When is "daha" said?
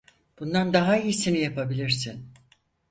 0.73-0.97